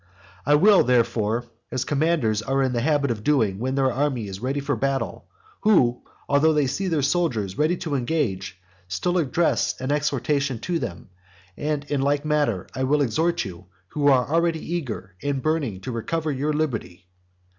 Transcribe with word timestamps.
V. 0.01 0.05
I 0.47 0.55
will 0.55 0.79
act, 0.79 0.87
therefore, 0.87 1.45
as 1.71 1.85
commanders 1.85 2.41
are 2.41 2.63
in 2.63 2.73
the 2.73 2.81
habit 2.81 3.11
of 3.11 3.23
doing 3.23 3.59
when 3.59 3.75
their 3.75 3.91
army 3.93 4.25
is 4.27 4.39
ready 4.39 4.59
for 4.59 4.75
battle, 4.75 5.27
who, 5.59 6.01
although 6.27 6.53
they 6.53 6.65
see 6.65 6.87
their 6.87 7.03
soldiers 7.03 7.55
ready 7.55 7.77
to 7.77 7.93
engage, 7.93 8.59
still 8.87 9.19
address 9.19 9.79
an 9.79 9.91
exhortation 9.91 10.57
to 10.61 10.79
them; 10.79 11.09
and 11.55 11.83
in 11.91 12.01
like 12.01 12.25
manner 12.25 12.65
I 12.73 12.83
will 12.83 13.03
exhort 13.03 13.45
you 13.45 13.67
who 13.89 14.07
are 14.07 14.27
already 14.27 14.73
eager 14.73 15.13
and 15.21 15.39
burning 15.39 15.81
to 15.81 15.91
recover 15.91 16.31
your 16.31 16.51
liberty. 16.51 17.05